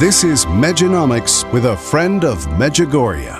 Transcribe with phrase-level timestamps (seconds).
[0.00, 3.36] This is Mejanomics with a friend of Medjugorje.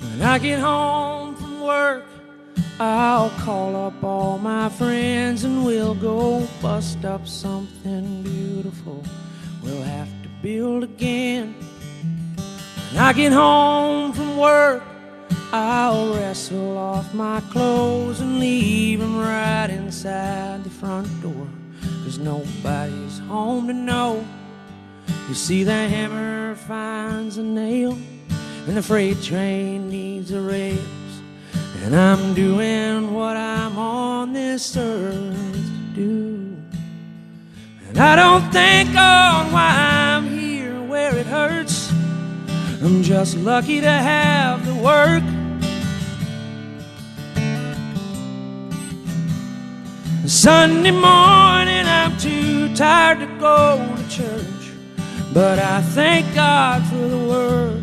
[0.00, 2.04] When I get home from work,
[2.80, 9.04] I'll call up all my friends and we'll go bust up something beautiful.
[9.62, 11.54] We'll have to build again.
[12.90, 14.82] When I get home from work,
[15.54, 21.46] I'll wrestle off my clothes and leave them right inside the front door.
[22.04, 24.24] Cause nobody's home to know.
[25.28, 27.98] You see, the hammer finds a nail,
[28.66, 30.80] and the freight train needs the rails.
[31.84, 36.56] And I'm doing what I'm on this earth to do.
[37.88, 41.92] And I don't think on why I'm here where it hurts.
[42.82, 45.22] I'm just lucky to have the work
[50.24, 54.72] Sunday morning, I'm too tired to go to church,
[55.34, 57.82] but I thank God for the word.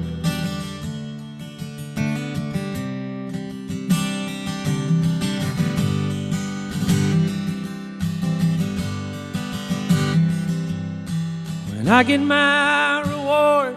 [11.75, 13.75] When I get my reward,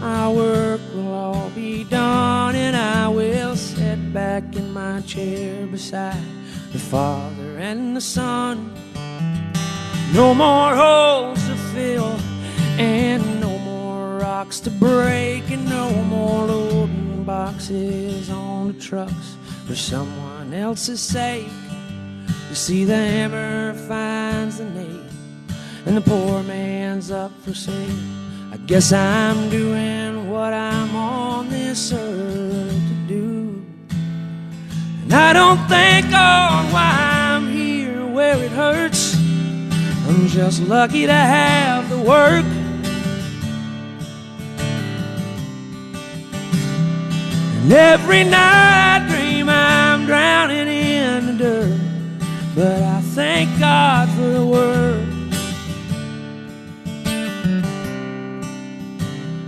[0.00, 6.22] my work will all be done, and I will sit back in my chair beside
[6.72, 8.72] the Father and the Son.
[10.12, 12.18] No more holes to fill,
[12.78, 19.74] and no more rocks to break, and no more loading boxes on the trucks for
[19.74, 21.48] someone else's sake.
[22.48, 25.04] You see, the hammer finds the nail,
[25.86, 27.98] and the poor man's up for sale.
[28.52, 32.27] I guess I'm doing what I'm on this earth.
[35.10, 39.16] And I don't think on why I'm here where it hurts.
[40.06, 42.44] I'm just lucky to have the work.
[47.62, 51.80] And every night I dream I'm drowning in the dirt.
[52.54, 55.08] But I thank God for the word.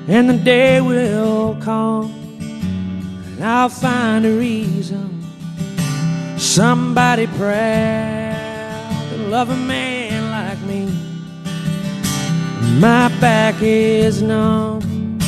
[0.08, 2.10] And the day will come
[3.26, 5.09] and I'll find a reason.
[6.50, 10.86] Somebody proud to love a man like me.
[12.80, 15.18] My back is numb,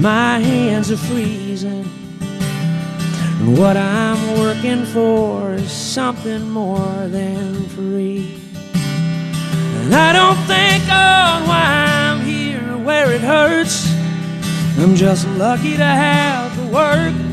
[0.00, 1.88] my hands are freezing.
[2.20, 8.36] And what I'm working for is something more than free.
[8.74, 11.62] And I don't think on why
[12.10, 13.88] I'm here where it hurts.
[14.80, 17.29] I'm just lucky to have the work.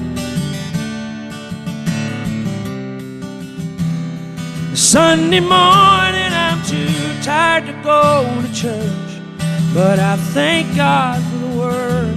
[4.77, 9.21] Sunday morning, I'm too tired to go to church,
[9.73, 12.15] but I thank God for the word.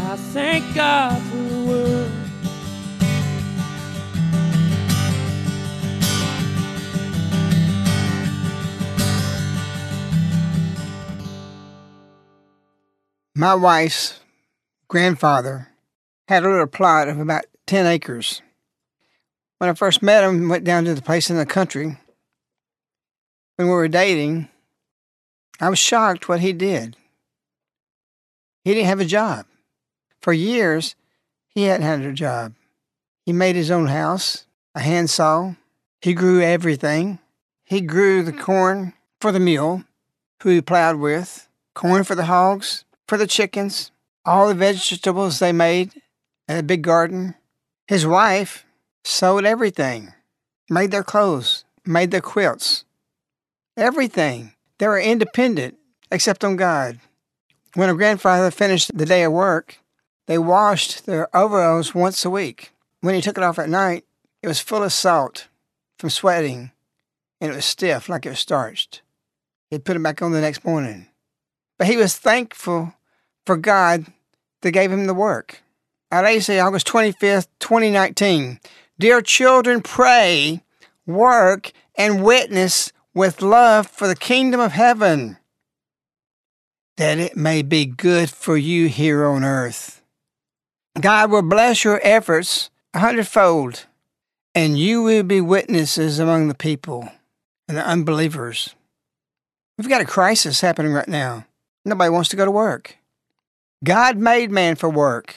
[0.00, 2.10] I thank God for the word.
[13.34, 14.20] My wife's
[14.88, 15.68] grandfather
[16.28, 18.40] had a little plot of about 10 acres.
[19.64, 21.96] When I first met him, went down to the place in the country.
[23.56, 24.50] When we were dating,
[25.58, 26.98] I was shocked what he did.
[28.62, 29.46] He didn't have a job.
[30.20, 30.96] For years,
[31.48, 32.52] he hadn't had a job.
[33.24, 34.44] He made his own house,
[34.74, 35.54] a handsaw.
[36.02, 37.18] He grew everything.
[37.64, 39.84] He grew the corn for the mule,
[40.42, 43.90] who he plowed with, corn for the hogs, for the chickens,
[44.26, 46.02] all the vegetables they made
[46.48, 47.34] in a big garden.
[47.88, 48.63] His wife
[49.04, 50.12] sewed everything,
[50.68, 52.84] made their clothes, made their quilts,
[53.76, 54.52] everything.
[54.78, 55.76] They were independent
[56.10, 56.98] except on God.
[57.74, 59.78] When her grandfather finished the day of work,
[60.26, 62.72] they washed their overalls once a week.
[63.00, 64.04] When he took it off at night,
[64.42, 65.48] it was full of salt
[65.98, 66.70] from sweating,
[67.40, 69.02] and it was stiff like it was starched.
[69.70, 71.08] He'd put it back on the next morning.
[71.78, 72.94] But he was thankful
[73.44, 74.06] for God
[74.62, 75.62] that gave him the work.
[76.10, 78.60] Our say August 25th, 2019.
[78.96, 80.62] Dear children, pray,
[81.04, 85.36] work, and witness with love for the kingdom of heaven,
[86.96, 90.00] that it may be good for you here on earth.
[91.00, 93.86] God will bless your efforts a hundredfold,
[94.54, 97.10] and you will be witnesses among the people
[97.66, 98.76] and the unbelievers.
[99.76, 101.46] We've got a crisis happening right now.
[101.84, 102.96] Nobody wants to go to work.
[103.82, 105.34] God made man for work.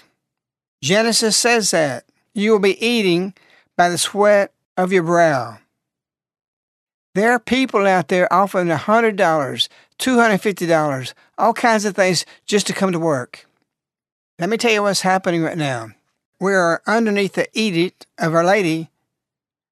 [0.83, 2.05] Genesis says that.
[2.35, 3.33] You will be eating
[3.77, 5.59] by the sweat of your brow.
[7.15, 12.91] There are people out there offering $100, $250, all kinds of things just to come
[12.91, 13.47] to work.
[14.39, 15.91] Let me tell you what's happening right now.
[16.39, 18.91] We are underneath the edict of Our Lady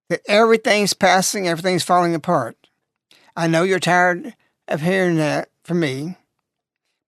[0.09, 2.57] that everything's passing, everything's falling apart.
[3.35, 4.33] I know you're tired
[4.67, 6.17] of hearing that from me,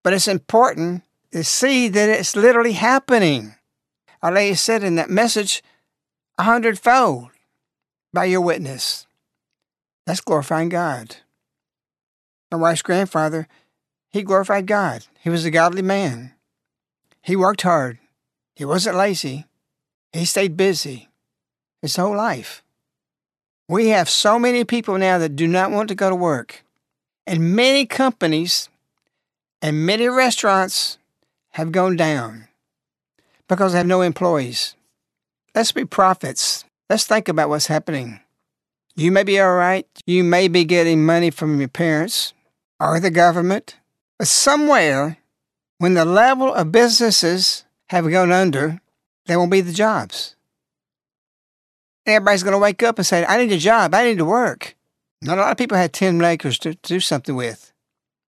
[0.03, 3.55] but it's important to see that it's literally happening.
[4.21, 5.63] Our Lady said in that message,
[6.37, 7.29] a hundredfold
[8.13, 9.07] by your witness.
[10.05, 11.17] That's glorifying God.
[12.51, 13.47] My wife's grandfather,
[14.09, 15.05] he glorified God.
[15.19, 16.33] He was a godly man.
[17.21, 17.99] He worked hard.
[18.55, 19.45] He wasn't lazy.
[20.13, 21.09] He stayed busy
[21.81, 22.63] his whole life.
[23.67, 26.63] We have so many people now that do not want to go to work.
[27.25, 28.69] And many companies
[29.61, 30.97] and many restaurants
[31.51, 32.47] have gone down
[33.49, 34.76] because they have no employees.
[35.57, 36.65] Let's be prophets.
[36.87, 38.19] Let's think about what's happening.
[38.95, 39.87] You may be all right.
[40.05, 42.33] You may be getting money from your parents
[42.79, 43.75] or the government.
[44.19, 45.17] But somewhere,
[45.79, 48.81] when the level of businesses have gone under,
[49.25, 50.35] there won't be the jobs.
[52.05, 53.95] Everybody's going to wake up and say, I need a job.
[53.95, 54.75] I need to work.
[55.23, 57.73] Not a lot of people had 10 acres to, to do something with.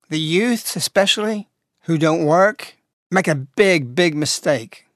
[0.09, 1.47] The youth, especially,
[1.83, 2.73] who don't work,
[3.11, 4.87] make a big, big mistake.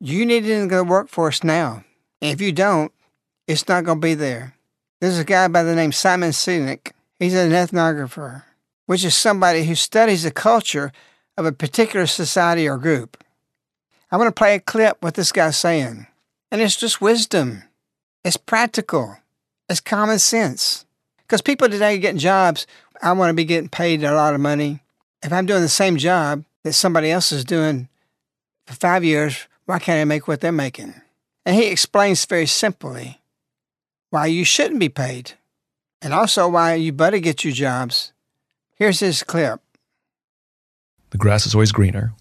[0.00, 1.84] You need it in the workforce now.
[2.20, 2.92] And if you don't,
[3.46, 4.54] it's not going to be there.
[5.00, 6.92] There's a guy by the name Simon Sinek.
[7.18, 8.42] He's an ethnographer,
[8.86, 10.92] which is somebody who studies the culture
[11.36, 13.22] of a particular society or group.
[14.10, 16.06] I want to play a clip what this guy's saying.
[16.50, 17.62] And it's just wisdom.
[18.24, 19.16] It's practical.
[19.68, 20.84] It's common sense.
[21.18, 22.66] Because people today are getting jobs,
[23.02, 24.80] I want to be getting paid a lot of money.
[25.22, 27.88] If I'm doing the same job that somebody else is doing
[28.66, 30.94] for five years, why can't I make what they're making?
[31.44, 33.20] And he explains very simply
[34.10, 35.32] why you shouldn't be paid
[36.00, 38.12] and also why you better get your jobs.
[38.74, 39.60] Here's his clip.
[41.10, 42.12] The grass is always greener.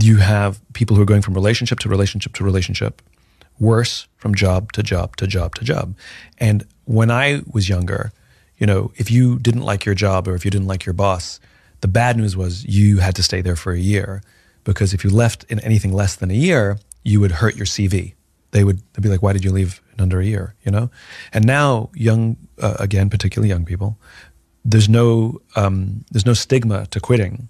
[0.00, 3.02] You have people who are going from relationship to relationship to relationship,
[3.58, 5.96] worse from job to job to job to job.
[6.38, 8.12] And when I was younger,
[8.56, 11.40] you know, if you didn't like your job or if you didn't like your boss,
[11.80, 14.22] The bad news was you had to stay there for a year
[14.70, 18.14] because if you left in anything less than a year, you would hurt your CV.
[18.52, 20.90] They would be like, "Why did you leave in under a year?" You know.
[21.32, 23.98] And now, young uh, again, particularly young people,
[24.64, 27.48] there's no um, there's no stigma to quitting,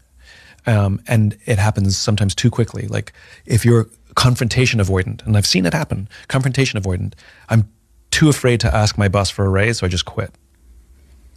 [0.66, 2.86] um, and it happens sometimes too quickly.
[2.86, 3.12] Like
[3.44, 7.12] if you're confrontation avoidant, and I've seen it happen, confrontation avoidant.
[7.50, 7.68] I'm
[8.10, 10.32] too afraid to ask my boss for a raise, so I just quit.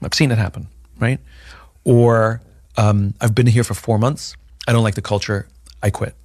[0.01, 1.19] I've seen it happen, right?
[1.83, 2.41] Or
[2.77, 4.35] um, I've been here for four months.
[4.65, 5.47] I don't like the culture.
[5.83, 6.15] I quit,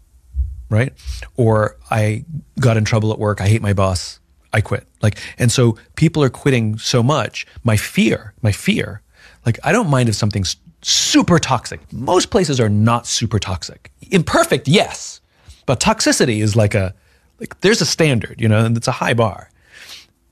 [0.71, 0.93] right?
[1.37, 2.25] Or I
[2.61, 3.41] got in trouble at work.
[3.41, 4.21] I hate my boss.
[4.53, 4.87] I quit.
[5.03, 7.47] Like, and so people are quitting so much.
[7.65, 9.03] My fear, my fear,
[9.45, 11.81] like I don't mind if something's super toxic.
[11.93, 13.91] Most places are not super toxic.
[14.11, 15.21] Imperfect, yes,
[15.67, 16.95] but toxicity is like a
[17.41, 19.51] like there's a standard, you know, and it's a high bar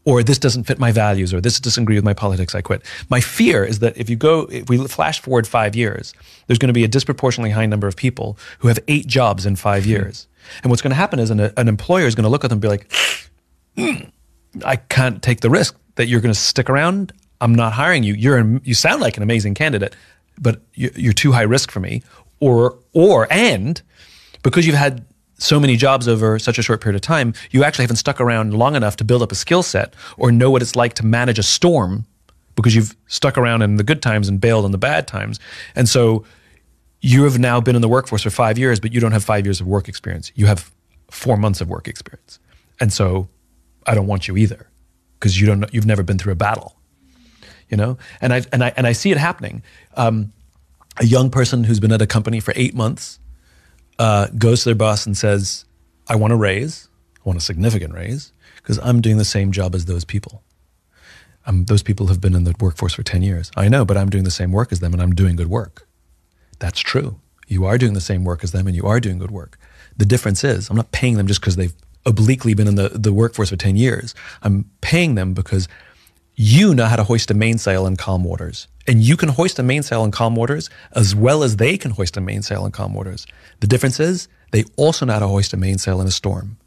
[0.07, 2.81] or this doesn't fit my values, or this doesn't agree with my politics, I quit.
[3.11, 6.15] My fear is that if you go, if we flash forward five years,
[6.47, 9.57] there's going to be a disproportionately high number of people who have eight jobs in
[9.57, 9.91] five hmm.
[9.91, 10.29] years.
[10.63, 12.57] And what's going to happen is an, an employer is going to look at them
[12.57, 12.89] and be like,
[13.77, 14.11] mm,
[14.65, 17.13] I can't take the risk that you're going to stick around.
[17.41, 18.15] I'm not hiring you.
[18.15, 19.97] You're, you sound like an amazing candidate,
[20.39, 22.05] but you're too high risk for me.
[22.39, 23.83] Or, or, and
[24.45, 25.05] because you've had
[25.39, 28.55] so many jobs over such a short period of time, you actually haven't stuck around
[28.55, 31.39] long enough to build up a skill set or know what it's like to manage
[31.39, 32.07] a storm
[32.55, 35.39] because you've stuck around in the good times and bailed in the bad times.
[35.75, 36.25] And so
[37.03, 39.45] you have now been in the workforce for five years, but you don't have five
[39.45, 40.33] years of work experience.
[40.35, 40.73] You have
[41.11, 42.39] four months of work experience.
[42.81, 43.29] And so
[43.87, 44.67] I don't want you either
[45.21, 46.77] because you don't, you've never been through a battle,
[47.69, 47.99] you know?
[48.23, 49.63] And I, and I, and I see it happening.
[49.97, 50.33] Um,
[50.99, 53.19] a young person who's been at a company for eight months
[53.99, 55.65] uh, goes to their boss and says,
[56.09, 56.89] I want a raise,
[57.19, 60.43] I want a significant raise, because I'm doing the same job as those people.
[61.49, 63.53] Those people have been in the workforce for 10 years.
[63.57, 65.87] I know, but I'm doing the same work as them and I'm doing good work.
[66.59, 67.21] That's true.
[67.47, 69.59] You are doing the same work as them and you are doing good work.
[69.97, 71.75] The difference is, I'm not paying them just because they've
[72.05, 74.15] obliquely been in the, the workforce for 10 years.
[74.43, 75.69] I'm paying them because
[76.37, 78.69] you know how to hoist a mainsail in calm waters.
[78.87, 82.19] And you can hoist a mainsail in calm waters as well as they can hoist
[82.19, 83.27] a mainsail in calm waters.
[83.61, 86.59] The difference is they also know how to hoist a mainsail in a storm.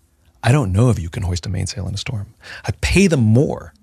[0.42, 2.34] I don't know if you can hoist a mainsail in a storm.
[2.66, 3.74] I pay them more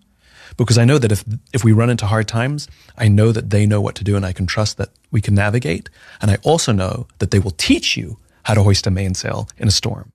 [0.56, 2.66] because I know that if, if we run into hard times,
[2.98, 5.34] I know that they know what to do and I can trust that we can
[5.34, 5.88] navigate.
[6.20, 9.68] And I also know that they will teach you how to hoist a mainsail in
[9.68, 10.10] a storm.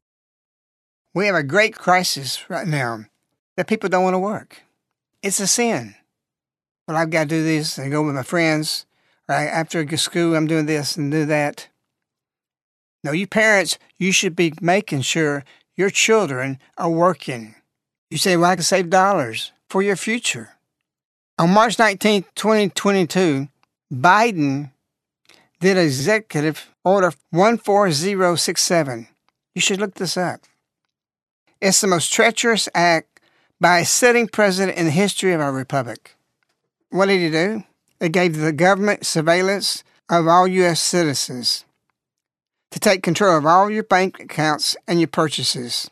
[1.14, 3.06] We have a great crisis right now
[3.56, 4.64] that people don't want to work.
[5.24, 5.96] It's a sin.
[6.88, 8.86] Well, I've got to do this and go with my friends.
[9.30, 11.70] Right after school, I'm doing this and do that.
[13.04, 15.44] No, you parents, you should be making sure
[15.76, 17.56] your children are working.
[18.10, 20.58] You say, well, I can save dollars for your future.
[21.40, 23.48] On March 19, 2022,
[23.94, 24.72] Biden
[25.60, 29.08] did Executive Order 14067.
[29.56, 30.42] You should look this up.
[31.62, 33.11] It's the most treacherous act
[33.62, 36.16] by a sitting president in the history of our republic.
[36.90, 37.64] What did he do?
[38.00, 40.82] It gave the government surveillance of all U.S.
[40.82, 41.64] citizens
[42.72, 45.92] to take control of all your bank accounts and your purchases.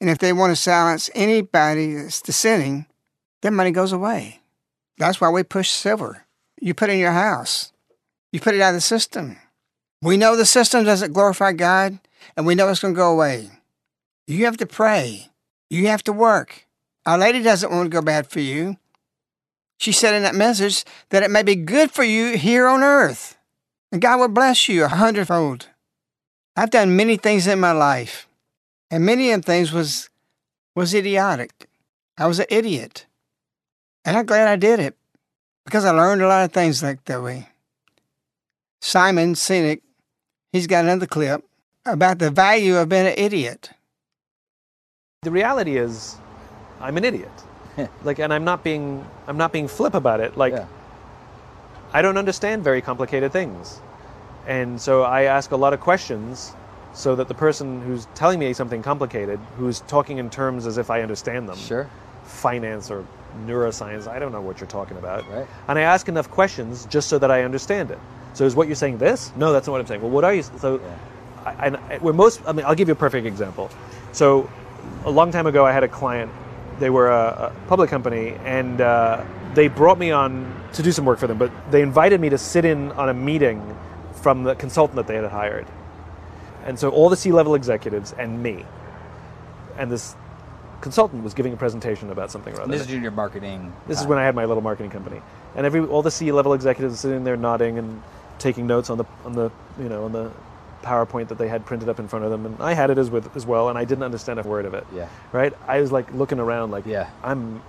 [0.00, 2.86] And if they want to silence anybody that's dissenting,
[3.42, 4.40] their money goes away.
[4.96, 6.24] That's why we push silver.
[6.60, 7.72] You put it in your house,
[8.32, 9.36] you put it out of the system.
[10.00, 11.98] We know the system doesn't glorify God,
[12.36, 13.50] and we know it's going to go away.
[14.28, 15.28] You have to pray,
[15.68, 16.66] you have to work.
[17.06, 18.76] Our Lady doesn't want to go bad for you.
[19.78, 23.38] She said in that message that it may be good for you here on earth,
[23.90, 25.68] and God will bless you a hundredfold.
[26.54, 28.28] I've done many things in my life,
[28.90, 30.10] and many of them things was
[30.76, 31.68] was idiotic.
[32.18, 33.06] I was an idiot.
[34.04, 34.96] And I'm glad I did it
[35.64, 37.48] because I learned a lot of things like that way.
[38.80, 39.80] Simon Sinek,
[40.52, 41.44] he's got another clip
[41.84, 43.70] about the value of being an idiot.
[45.22, 46.16] The reality is,
[46.80, 47.30] I'm an idiot.
[48.04, 50.36] like, and I'm not being, I'm not being flip about it.
[50.36, 50.66] Like, yeah.
[51.92, 53.80] I don't understand very complicated things.
[54.46, 56.54] And so I ask a lot of questions
[56.92, 60.90] so that the person who's telling me something complicated, who's talking in terms as if
[60.90, 61.88] I understand them, sure.
[62.24, 63.04] finance or
[63.46, 65.28] neuroscience, I don't know what you're talking about.
[65.30, 65.46] Right.
[65.68, 67.98] And I ask enough questions just so that I understand it.
[68.34, 69.32] So is what you're saying this?
[69.36, 70.02] No, that's not what I'm saying.
[70.02, 70.42] Well, what are you?
[70.42, 70.98] So, yeah.
[71.44, 72.40] I, I, we're most.
[72.46, 73.70] I mean, I'll give you a perfect example.
[74.12, 74.48] So,
[75.04, 76.30] a long time ago, I had a client.
[76.80, 81.04] They were a, a public company, and uh, they brought me on to do some
[81.04, 81.38] work for them.
[81.38, 83.76] But they invited me to sit in on a meeting
[84.22, 85.66] from the consultant that they had hired.
[86.64, 88.64] And so all the C-level executives and me,
[89.76, 90.16] and this
[90.80, 92.72] consultant was giving a presentation about something or other.
[92.72, 93.72] This is junior marketing.
[93.86, 95.20] This is when I had my little marketing company,
[95.54, 98.02] and every all the C-level executives sitting there nodding and
[98.38, 100.30] taking notes on the on the you know on the
[100.82, 103.10] PowerPoint that they had printed up in front of them, and I had it as
[103.10, 104.86] with as well, and I didn't understand a word of it.
[104.94, 105.08] Yeah.
[105.32, 105.52] Right.
[105.68, 107.10] I was like looking around, like, Yeah.
[107.22, 107.62] I'm,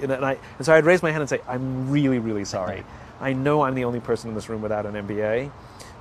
[0.00, 2.84] and I and so I'd raise my hand and say, I'm really, really sorry.
[3.20, 5.50] I know I'm the only person in this room without an MBA,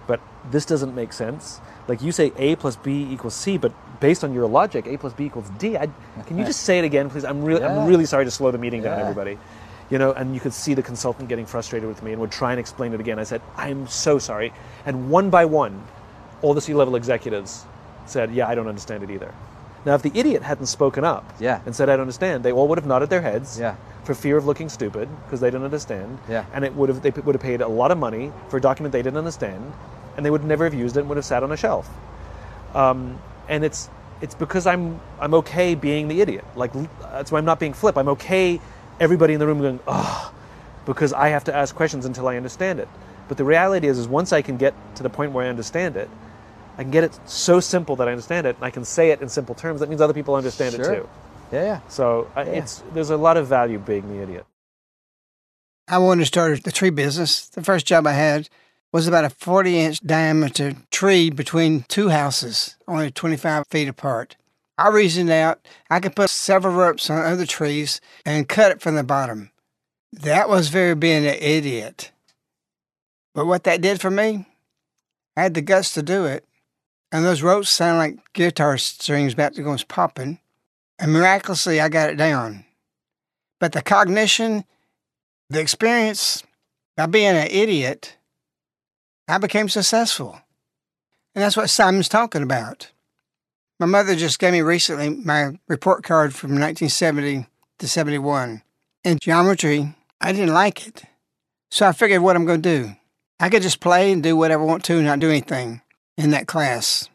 [0.08, 0.20] but
[0.52, 1.60] this doesn't make sense.
[1.88, 5.14] Like you say, A plus B equals C, but based on your logic, A plus
[5.14, 5.78] B equals D.
[5.78, 5.90] I,
[6.28, 7.26] can you just say it again, please?
[7.26, 7.82] I'm really, Yeah.
[7.82, 9.38] I'm really sorry to slow the meeting down, everybody.
[9.90, 12.52] You know, and you could see the consultant getting frustrated with me and would try
[12.52, 13.18] and explain it again.
[13.18, 14.54] I said, I'm so sorry.
[14.86, 15.84] And one by one,
[16.42, 17.66] all the C level executives
[18.06, 19.34] said, Yeah, I don't understand it either.
[19.86, 21.62] Now, if the idiot hadn't spoken up Yeah.
[21.66, 23.76] and said, I don't understand, they all would have nodded their heads Yeah.
[24.04, 26.20] for fear of looking stupid because they didn't understand.
[26.30, 26.46] Yeah.
[26.54, 28.92] And it would have, they would have paid a lot of money for a document
[28.92, 29.72] they didn't understand,
[30.18, 31.90] and they would never have used it and would have sat on a shelf.
[32.74, 33.90] Um, and it's,
[34.22, 36.44] it's because I'm, I'm okay being the idiot.
[36.56, 37.98] Like, that's why I'm not being flip.
[37.98, 38.60] I'm okay
[39.00, 40.34] everybody in the room going, oh,
[40.86, 42.90] because I have to ask questions until I understand it.
[43.30, 45.96] But the reality is, is once I can get to the point where I understand
[45.96, 46.10] it,
[46.80, 49.22] I can get it so simple that I understand it, and I can say it
[49.22, 49.82] in simple terms.
[49.82, 50.94] That means other people understand Sure.
[50.94, 51.10] it too.
[51.52, 51.80] Yeah, yeah.
[51.90, 54.46] So uh, it's there's a lot of value being the idiot.
[55.90, 57.50] I wanted to start the tree business.
[57.50, 58.48] The first job I had
[58.94, 64.38] was about a 40 inch diameter tree between two houses, only 25 feet apart.
[64.78, 65.60] I reasoned out
[65.90, 69.52] I could put several ropes on other trees and cut it from the bottom.
[70.14, 72.14] That was very being an idiot.
[73.36, 74.46] But what that did for me,
[75.36, 76.46] I had the guts to do it.
[77.12, 80.40] And those ropes sound like guitar strings about to go popping.
[81.00, 82.66] And miraculously, I got it down.
[83.60, 84.64] But the cognition,
[85.50, 86.44] the experience,
[86.96, 88.18] by being an idiot,
[89.28, 90.40] I became successful.
[91.34, 92.92] And that's what Simon's talking about.
[93.80, 97.48] My mother just gave me recently my report card from 1970
[97.80, 98.62] to 71.
[99.06, 101.04] In geometry, I didn't like it.
[101.72, 102.96] So I figured what I'm going to do.
[103.40, 105.82] I could just play and do whatever I want to and not do anything
[106.20, 107.10] in that class.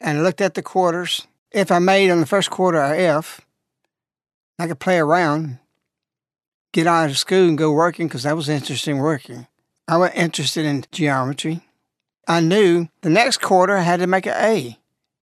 [0.00, 1.26] And I looked at the quarters.
[1.52, 3.40] If I made on the first quarter a F,
[4.58, 5.60] I could play around,
[6.72, 9.46] get out of school and go working because I was interested in working.
[9.86, 11.60] I was interested in geometry.
[12.26, 14.78] I knew the next quarter I had to make an A.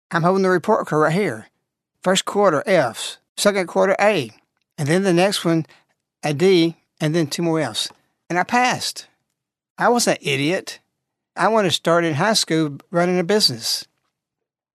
[0.09, 1.47] I'm holding the report card right here.
[2.01, 4.31] First quarter F's, second quarter A,
[4.79, 5.67] and then the next one
[6.23, 7.91] a D, and then two more F's.
[8.31, 9.07] And I passed.
[9.77, 10.79] I was an idiot.
[11.37, 13.85] I wanted to start in high school running a business.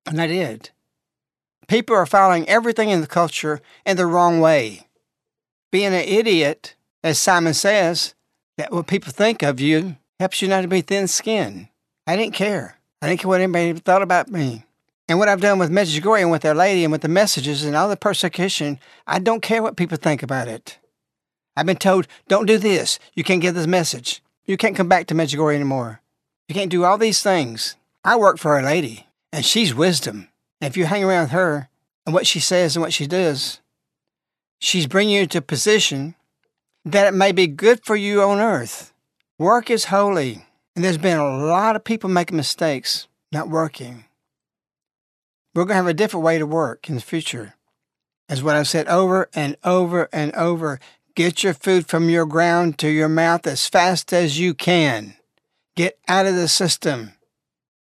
[0.07, 0.71] And I did.
[1.69, 4.89] People are following everything in the culture in the wrong way.
[5.71, 8.15] Being an idiot, as Simon says,
[8.59, 11.69] that what people think of you helps you not to be thin skinned.
[12.07, 12.77] I didn't care.
[13.01, 14.65] I didn't care what anybody thought about me.
[15.09, 17.75] And what I've done with Medjugorje and with Our Lady and with the messages and
[17.75, 20.79] all the persecution, I don't care what people think about it.
[21.57, 22.99] I've been told, don't do this.
[23.15, 24.23] You can't give this message.
[24.45, 26.00] You can't come back to Medjugorje anymore.
[26.51, 27.77] You can't do all these things.
[28.03, 30.31] I work for Our Lady, and she's wisdom.
[30.61, 31.69] And if you hang around her
[32.05, 33.61] and what she says and what she does,
[34.59, 36.17] she's bringing you to a position
[36.85, 38.93] that it may be good for you on earth.
[39.39, 44.07] Work is holy, and there's been a lot of people making mistakes not working.
[45.55, 47.55] We're going to have a different way to work in the future.
[48.29, 50.81] As what I've said over and over and over
[51.15, 55.15] get your food from your ground to your mouth as fast as you can.
[55.77, 57.13] Get out of the system.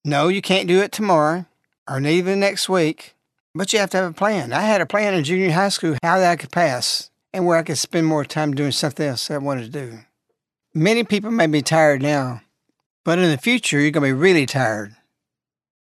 [0.03, 1.45] No, you can't do it tomorrow
[1.89, 3.15] or even next week,
[3.53, 4.53] but you have to have a plan.
[4.53, 7.57] I had a plan in junior high school how that I could pass and where
[7.57, 9.99] I could spend more time doing something else that I wanted to do.
[10.73, 12.41] Many people may be tired now,
[13.03, 14.95] but in the future, you're going to be really tired.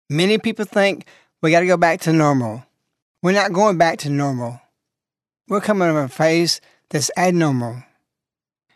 [0.08, 1.06] Many people think
[1.42, 2.64] we got to go back to normal.
[3.22, 4.60] We're not going back to normal.
[5.48, 7.82] We're coming of a phase that's abnormal.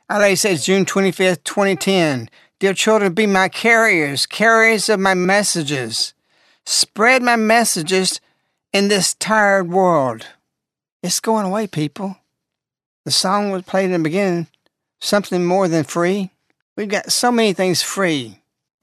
[0.09, 2.29] Our Lady says June 25th, 2010,
[2.63, 6.15] Dear children, be my carriers, carriers of my messages.
[6.65, 8.21] Spread my messages
[8.73, 10.29] in this tired world.
[11.03, 12.19] It's going away, people.
[13.05, 14.47] The song was played in the beginning,
[15.01, 16.31] something more than free.
[16.77, 18.39] We've got so many things free,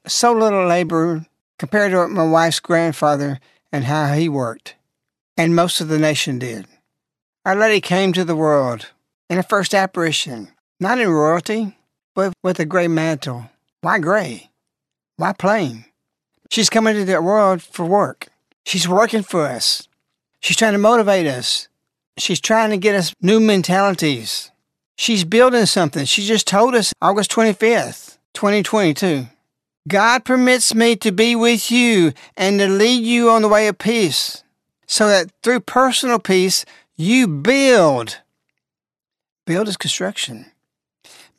[0.05, 1.25] so little labor
[1.57, 3.39] compared to what my wife's grandfather
[3.71, 4.75] and how he worked,
[5.37, 6.67] and most of the nation did.
[7.45, 8.87] Our Lady came to the world
[9.29, 10.49] in her first apparition,
[10.81, 11.77] not in royalty,
[12.13, 13.49] but with a gray mantle.
[13.81, 14.49] Why gray?
[15.15, 15.85] Why plain?
[16.49, 18.27] She's coming to the world for work.
[18.65, 19.87] She's working for us.
[20.41, 21.67] She's trying to motivate us.
[22.17, 24.51] She's trying to get us new mentalities.
[24.97, 26.05] She's building something.
[26.05, 29.27] She just told us August 25th, 2022.
[29.87, 33.77] God permits me to be with you and to lead you on the way of
[33.77, 34.43] peace,
[34.85, 36.65] so that through personal peace,
[36.97, 38.17] you build.
[39.45, 40.51] Build is construction.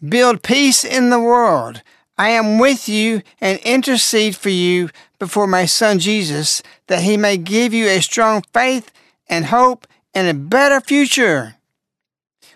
[0.07, 1.83] Build peace in the world.
[2.21, 7.39] I am with you and intercede for you before my Son Jesus, that he may
[7.39, 8.93] give you a strong faith
[9.27, 11.57] and hope and a better future,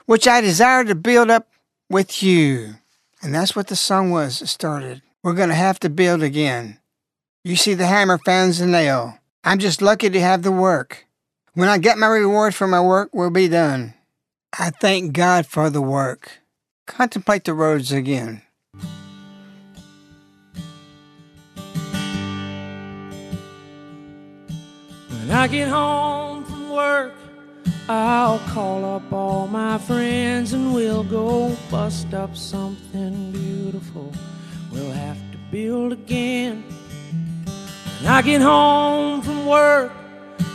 [0.04, 1.48] which I desire to build up
[1.88, 2.74] with you.
[3.22, 5.00] And that's what the song was that started.
[5.22, 6.78] We're going to have to build again.
[7.42, 9.18] You see, the hammer finds the nail.
[9.44, 11.06] I'm just lucky to have the work.
[11.54, 13.94] When I get my reward for my work, will be done.
[14.58, 16.40] I thank God for the work.
[16.86, 18.42] Contemplate the roads again.
[25.24, 27.14] When I get home from work,
[27.88, 34.12] I'll call up all my friends and we'll go bust up something beautiful.
[34.70, 36.62] We'll have to build again.
[38.02, 39.92] When I get home from work,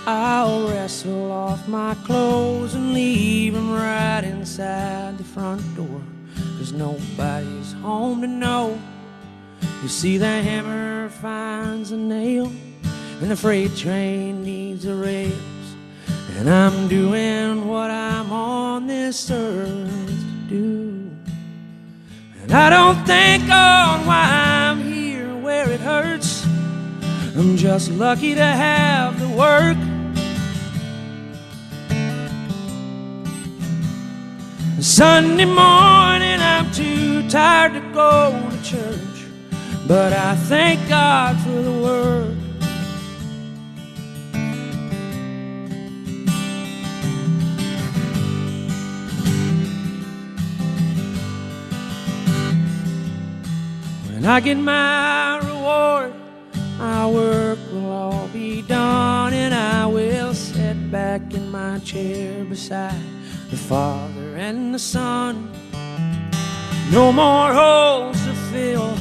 [0.06, 6.00] I'll wrestle off my clothes and leave them right inside the front door.
[6.60, 8.80] Cause nobody's home to know.
[9.82, 12.52] You see, the hammer finds a nail,
[13.22, 15.34] and the freight train needs the rails.
[16.38, 21.12] And I'm doing what I'm on this earth to do.
[22.42, 24.24] And I don't think on why
[24.70, 26.46] I'm here where it hurts.
[27.36, 29.78] I'm just lucky to have the work.
[34.82, 39.26] Sunday morning, I'm too tired to go to church,
[39.88, 42.39] but I thank God for the work.
[54.30, 56.14] I get my reward,
[56.78, 63.02] my work will all be done, and I will sit back in my chair beside
[63.50, 65.52] the Father and the Son.
[66.92, 68.96] No more holes to fill,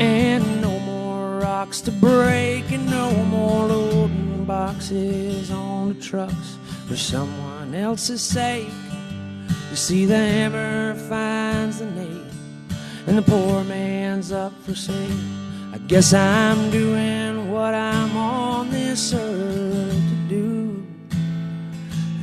[0.00, 6.56] and no more rocks to break, and no more loading boxes on the trucks
[6.88, 8.72] for someone else's sake.
[9.68, 12.31] You see, the hammer finds the nail
[13.06, 15.18] and the poor man's up for sale.
[15.72, 20.86] I guess I'm doing what I'm on this earth to do.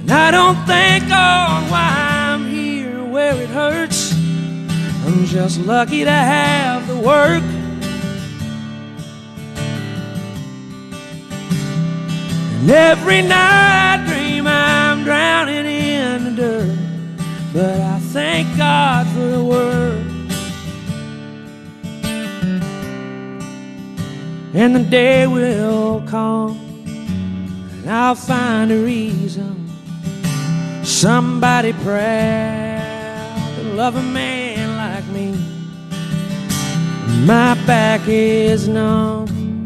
[0.01, 1.95] And I don't think on why
[2.31, 4.13] I'm here where it hurts.
[5.05, 7.43] I'm just lucky to have the work.
[12.59, 16.77] And every night I dream I'm drowning in the dirt.
[17.53, 20.08] But I thank God for the work.
[24.51, 26.57] And the day will come,
[26.87, 29.69] and I'll find a reason.
[30.83, 35.33] Somebody proud to love a man like me.
[37.27, 39.63] My back is numb,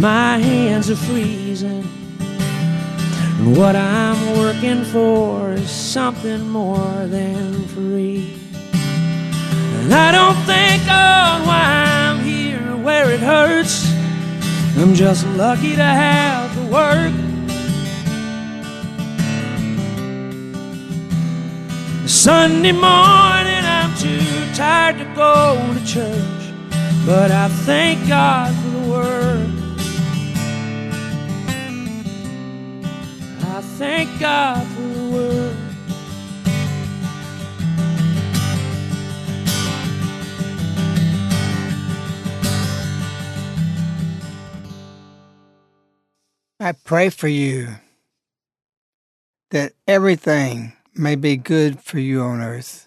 [0.00, 1.86] my hands are freezing.
[3.38, 8.41] And what I'm working for is something more than free.
[14.78, 17.12] I'm just lucky to have the work.
[22.08, 26.52] Sunday morning, I'm too tired to go to church,
[27.04, 29.48] but I thank God for the work.
[33.54, 35.41] I thank God for the work.
[46.62, 47.70] I pray for you
[49.50, 52.86] that everything may be good for you on earth.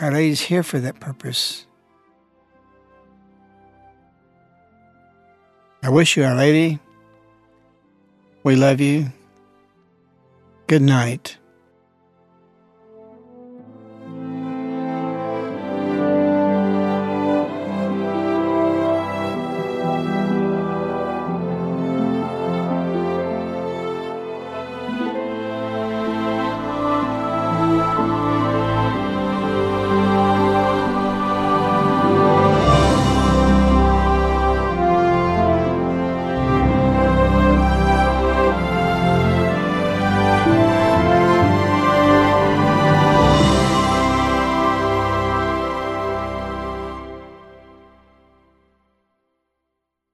[0.00, 1.66] Our Lady's here for that purpose.
[5.82, 6.78] I wish you, Our Lady.
[8.42, 9.12] We love you.
[10.66, 11.36] Good night.